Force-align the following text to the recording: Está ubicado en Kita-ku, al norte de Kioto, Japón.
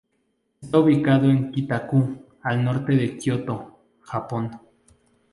Está 0.59 0.79
ubicado 0.79 1.29
en 1.29 1.51
Kita-ku, 1.51 2.25
al 2.41 2.63
norte 2.63 2.93
de 2.95 3.17
Kioto, 3.19 3.81
Japón. 4.01 4.49